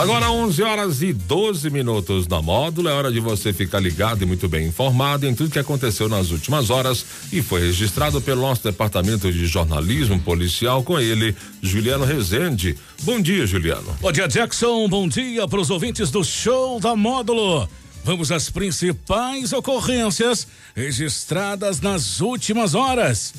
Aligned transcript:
Agora 0.00 0.30
11 0.30 0.62
horas 0.62 1.02
e 1.02 1.12
12 1.12 1.68
minutos 1.68 2.26
na 2.26 2.40
módulo. 2.40 2.88
É 2.88 2.92
hora 2.92 3.12
de 3.12 3.20
você 3.20 3.52
ficar 3.52 3.80
ligado 3.80 4.22
e 4.22 4.26
muito 4.26 4.48
bem 4.48 4.66
informado 4.66 5.26
em 5.26 5.34
tudo 5.34 5.50
que 5.50 5.58
aconteceu 5.58 6.08
nas 6.08 6.30
últimas 6.30 6.70
horas 6.70 7.04
e 7.30 7.42
foi 7.42 7.60
registrado 7.60 8.18
pelo 8.18 8.40
nosso 8.40 8.62
departamento 8.62 9.30
de 9.30 9.46
jornalismo 9.46 10.18
policial 10.18 10.82
com 10.82 10.98
ele, 10.98 11.36
Juliano 11.60 12.06
Rezende. 12.06 12.78
Bom 13.02 13.20
dia, 13.20 13.46
Juliano. 13.46 13.94
Bom 14.00 14.10
dia, 14.10 14.26
Jackson. 14.26 14.88
Bom 14.88 15.06
dia 15.06 15.46
para 15.46 15.60
os 15.60 15.68
ouvintes 15.68 16.10
do 16.10 16.24
show 16.24 16.80
da 16.80 16.96
módulo. 16.96 17.68
Vamos 18.02 18.32
às 18.32 18.48
principais 18.48 19.52
ocorrências 19.52 20.46
registradas 20.74 21.82
nas 21.82 22.22
últimas 22.22 22.74
horas. 22.74 23.34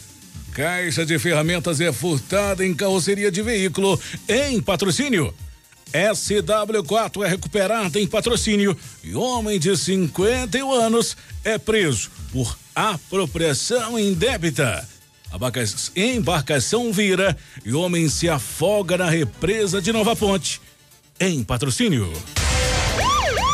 Caixa 0.54 1.08
de 1.08 1.18
ferramentas 1.18 1.82
é 1.82 1.92
furtada 1.92 2.64
em 2.64 2.72
carroceria 2.72 3.32
de 3.32 3.42
veículo 3.42 4.00
em 4.30 4.62
patrocínio. 4.62 5.34
SW4 5.94 7.26
é 7.26 7.28
recuperada 7.28 8.00
em 8.00 8.08
patrocínio 8.08 8.78
e 9.04 9.16
homem 9.16 9.60
de 9.60 9.76
51 9.76 10.72
anos 10.72 11.18
é 11.44 11.58
preso 11.58 12.10
por 12.32 12.58
apropriação 12.76 14.00
indébita. 14.00 14.88
Embarcação 15.96 16.92
vira 16.92 17.38
e 17.66 17.74
homem 17.74 18.10
se 18.10 18.28
afoga 18.28 18.98
na 18.98 19.10
represa 19.10 19.82
de 19.82 19.94
Nova 19.94 20.16
Ponte 20.16 20.62
em 21.20 21.44
patrocínio. 21.44 22.12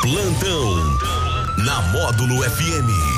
Plantão 0.02 0.98
na 1.66 1.82
Módulo 1.92 2.42
FM. 2.44 3.17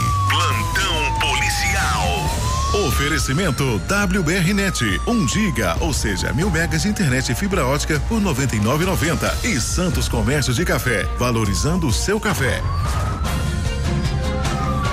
Oferecimento 2.88 3.76
WBRnet, 3.90 5.02
1 5.06 5.28
giga, 5.28 5.76
ou 5.82 5.92
seja, 5.92 6.32
mil 6.32 6.50
megas 6.50 6.84
de 6.84 6.88
internet 6.88 7.30
e 7.30 7.36
fibra 7.36 7.66
ótica 7.66 8.00
por 8.08 8.22
99,90 8.22 9.44
e 9.44 9.60
Santos 9.60 10.08
Comércio 10.08 10.54
de 10.54 10.64
Café, 10.64 11.04
valorizando 11.18 11.88
o 11.88 11.92
seu 11.92 12.22
café. 12.22 12.62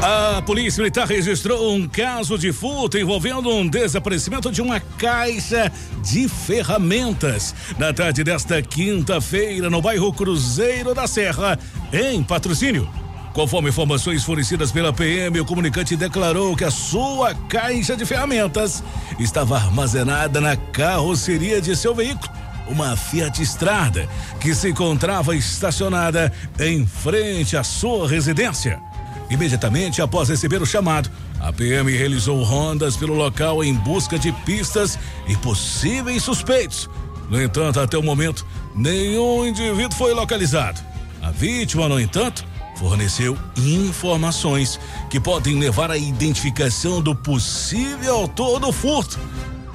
A 0.03 0.43
Polícia 0.43 0.83
Militar 0.83 1.07
registrou 1.07 1.73
um 1.73 1.87
caso 1.87 2.37
de 2.37 2.53
furto 2.53 2.99
envolvendo 2.99 3.49
um 3.51 3.69
desaparecimento 3.69 4.51
de 4.51 4.61
uma 4.61 4.81
caixa 4.81 5.71
de 6.03 6.29
ferramentas 6.29 7.55
na 7.79 7.93
tarde 7.93 8.25
desta 8.25 8.61
quinta-feira 8.63 9.71
no 9.71 9.81
bairro 9.81 10.13
Cruzeiro 10.13 10.93
da 10.93 11.07
Serra, 11.07 11.57
em 11.93 12.21
patrocínio. 12.25 13.06
Conforme 13.37 13.69
informações 13.69 14.25
fornecidas 14.25 14.73
pela 14.73 14.95
PM, 14.95 15.39
o 15.39 15.45
comunicante 15.45 15.95
declarou 15.95 16.57
que 16.57 16.65
a 16.65 16.71
sua 16.71 17.35
caixa 17.35 17.95
de 17.95 18.07
ferramentas 18.07 18.83
estava 19.19 19.57
armazenada 19.57 20.41
na 20.41 20.57
carroceria 20.57 21.61
de 21.61 21.77
seu 21.77 21.95
veículo, 21.95 22.33
uma 22.67 22.97
Fiat 22.97 23.43
Strada, 23.43 24.09
que 24.41 24.55
se 24.55 24.71
encontrava 24.71 25.37
estacionada 25.37 26.33
em 26.59 26.87
frente 26.87 27.59
à 27.59 27.63
sua 27.63 28.09
residência. 28.09 28.81
Imediatamente 29.29 30.01
após 30.01 30.31
receber 30.31 30.63
o 30.63 30.67
chamado, 30.67 31.11
a 31.39 31.53
PM 31.53 31.95
realizou 31.95 32.43
rondas 32.43 32.97
pelo 32.97 33.13
local 33.13 33.63
em 33.63 33.75
busca 33.75 34.19
de 34.19 34.33
pistas 34.33 34.99
e 35.29 35.37
possíveis 35.37 36.23
suspeitos. 36.23 36.89
No 37.29 37.43
entanto, 37.43 37.81
até 37.81 37.99
o 37.99 38.03
momento, 38.03 38.47
nenhum 38.75 39.45
indivíduo 39.45 39.95
foi 39.95 40.15
localizado. 40.15 40.81
A 41.21 41.31
vítima, 41.31 41.87
no 41.87 42.01
entanto, 42.01 42.56
forneceu 42.77 43.37
informações 43.57 44.79
que 45.11 45.19
podem 45.19 45.59
levar 45.59 45.91
à 45.91 45.97
identificação 45.97 47.01
do 47.01 47.15
possível 47.15 48.15
autor 48.15 48.61
do 48.61 48.73
furto, 48.73 49.19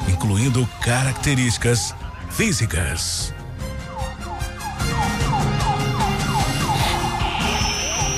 incluindo 0.07 0.67
características 0.81 1.93
físicas. 2.29 3.33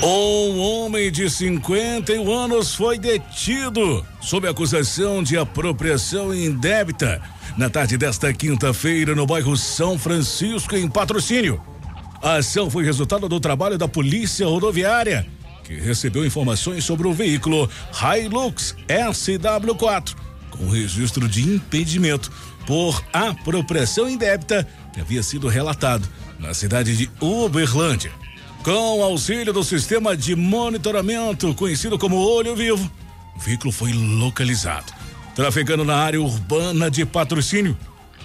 Um 0.02 0.58
homem 0.58 1.10
de 1.10 1.30
51 1.30 2.30
anos 2.30 2.74
foi 2.74 2.98
detido 2.98 4.04
sob 4.20 4.46
acusação 4.46 5.22
de 5.22 5.38
apropriação 5.38 6.34
indébita 6.34 7.22
na 7.56 7.70
tarde 7.70 7.96
desta 7.96 8.30
quinta-feira 8.32 9.14
no 9.14 9.26
bairro 9.26 9.56
São 9.56 9.98
Francisco, 9.98 10.76
em 10.76 10.88
patrocínio. 10.88 11.58
A 12.24 12.36
ação 12.36 12.70
foi 12.70 12.82
resultado 12.82 13.28
do 13.28 13.38
trabalho 13.38 13.76
da 13.76 13.86
Polícia 13.86 14.46
Rodoviária, 14.46 15.26
que 15.62 15.74
recebeu 15.74 16.24
informações 16.24 16.82
sobre 16.82 17.06
o 17.06 17.12
veículo 17.12 17.68
Hilux 17.92 18.74
SW4, 18.88 20.14
com 20.50 20.70
registro 20.70 21.28
de 21.28 21.42
impedimento 21.42 22.32
por 22.66 23.04
apropriação 23.12 24.08
indébita 24.08 24.66
que 24.94 25.02
havia 25.02 25.22
sido 25.22 25.48
relatado 25.48 26.08
na 26.38 26.54
cidade 26.54 26.96
de 26.96 27.10
Uberlândia. 27.20 28.10
Com 28.62 29.02
auxílio 29.02 29.52
do 29.52 29.62
sistema 29.62 30.16
de 30.16 30.34
monitoramento 30.34 31.54
conhecido 31.54 31.98
como 31.98 32.16
Olho 32.16 32.56
Vivo, 32.56 32.90
o 33.36 33.38
veículo 33.38 33.70
foi 33.70 33.92
localizado, 33.92 34.90
trafegando 35.34 35.84
na 35.84 35.96
área 35.96 36.22
urbana 36.22 36.90
de 36.90 37.04
patrocínio. 37.04 37.76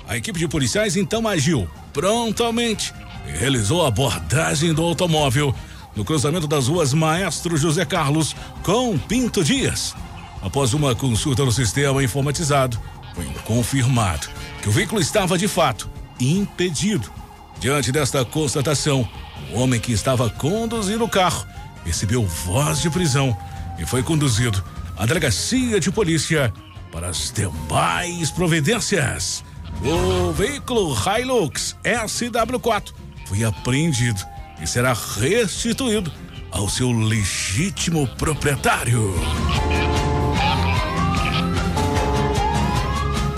A 0.08 0.16
equipe 0.16 0.40
de 0.40 0.48
policiais 0.48 0.96
então 0.96 1.28
agiu 1.28 1.70
prontamente 1.92 2.94
realizou 3.26 3.84
a 3.84 3.88
abordagem 3.88 4.74
do 4.74 4.84
automóvel 4.84 5.54
no 5.96 6.06
cruzamento 6.06 6.48
das 6.48 6.68
ruas 6.68 6.94
Maestro 6.94 7.58
José 7.58 7.86
Carlos 7.86 8.36
com 8.64 8.98
Pinto 8.98 9.44
Dias. 9.44 9.96
Após 10.42 10.74
uma 10.74 10.96
consulta 10.96 11.44
no 11.44 11.52
sistema 11.52 12.04
informatizado, 12.04 12.80
foi 13.14 13.26
confirmado 13.44 14.28
que 14.62 14.70
o 14.70 14.72
veículo 14.72 15.02
estava 15.02 15.38
de 15.38 15.48
fato 15.48 15.90
impedido. 16.20 17.12
Diante 17.60 17.92
desta 17.92 18.24
constatação, 18.24 19.08
o 19.52 19.60
homem 19.60 19.80
que 19.80 19.92
estava 19.92 20.30
conduzindo 20.30 21.04
o 21.04 21.10
carro 21.10 21.46
recebeu 21.84 22.26
voz 22.26 22.82
de 22.82 22.90
prisão 22.90 23.36
e 23.78 23.86
foi 23.86 24.04
conduzido 24.04 24.64
à 24.98 25.06
delegacia 25.06 25.80
de 25.80 25.92
polícia 25.92 26.54
para 26.92 27.10
as 27.10 27.32
demais 27.32 28.32
providências. 28.32 29.44
O 29.84 30.32
veículo 30.32 30.96
Hilux 30.96 31.76
SW4 31.84 32.94
foi 33.30 33.44
apreendido 33.44 34.20
e 34.60 34.66
será 34.66 34.92
restituído 34.92 36.12
ao 36.50 36.68
seu 36.68 36.92
legítimo 36.92 38.08
proprietário. 38.18 39.14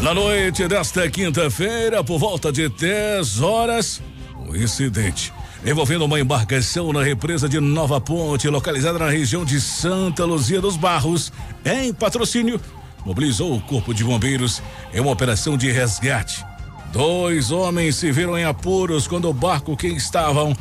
Na 0.01 0.13
noite 0.13 0.65
desta 0.65 1.09
quinta-feira, 1.09 2.01
por 2.05 2.17
volta 2.17 2.53
de 2.53 2.69
10 2.69 3.41
horas, 3.41 4.01
um 4.47 4.55
incidente 4.55 5.33
envolvendo 5.63 6.05
uma 6.05 6.19
embarcação 6.19 6.91
na 6.93 7.03
represa 7.03 7.49
de 7.49 7.59
Nova 7.59 7.99
Ponte, 7.99 8.47
localizada 8.47 8.97
na 8.97 9.09
região 9.09 9.43
de 9.43 9.59
Santa 9.59 10.23
Luzia 10.23 10.61
dos 10.61 10.77
Barros, 10.77 11.33
em 11.65 11.93
patrocínio, 11.93 12.59
mobilizou 13.05 13.55
o 13.55 13.61
Corpo 13.61 13.93
de 13.93 14.05
Bombeiros 14.05 14.63
em 14.93 15.01
uma 15.01 15.11
operação 15.11 15.57
de 15.57 15.69
resgate 15.69 16.43
Dois 16.91 17.51
homens 17.51 17.95
se 17.95 18.11
viram 18.11 18.37
em 18.37 18.43
apuros 18.43 19.07
quando 19.07 19.29
o 19.29 19.33
barco 19.33 19.77
que 19.77 19.87
estavam 19.87 20.55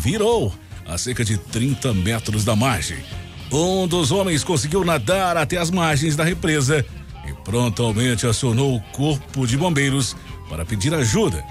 virou 0.00 0.52
a 0.86 0.96
cerca 0.96 1.22
de 1.22 1.36
30 1.36 1.92
metros 1.92 2.42
da 2.42 2.56
margem. 2.56 2.96
Um 3.52 3.86
dos 3.86 4.10
homens 4.10 4.42
conseguiu 4.42 4.82
nadar 4.82 5.36
até 5.36 5.58
as 5.58 5.70
margens 5.70 6.16
da 6.16 6.24
represa 6.24 6.84
e 7.28 7.32
prontamente 7.44 8.26
acionou 8.26 8.76
o 8.76 8.80
corpo 8.92 9.46
de 9.46 9.58
bombeiros 9.58 10.16
para 10.48 10.64
pedir 10.64 10.94
ajuda, 10.94 11.44